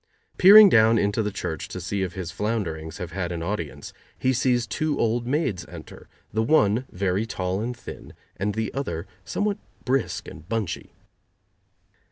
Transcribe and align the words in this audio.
Peering 0.39 0.67
down 0.67 0.97
into 0.97 1.21
the 1.21 1.29
church 1.29 1.67
to 1.67 1.79
see 1.79 2.01
if 2.01 2.13
his 2.13 2.31
flounderings 2.31 2.97
have 2.97 3.11
had 3.11 3.31
an 3.31 3.43
audience, 3.43 3.93
he 4.17 4.33
sees 4.33 4.65
two 4.65 4.97
old 4.97 5.27
maids 5.27 5.63
enter, 5.69 6.07
the 6.33 6.41
one 6.41 6.87
very 6.89 7.27
tall 7.27 7.61
and 7.61 7.77
thin 7.77 8.13
and 8.35 8.55
the 8.55 8.73
other 8.73 9.05
somewhat 9.25 9.59
brisk 9.85 10.27
and 10.27 10.49
bunchy. 10.49 10.95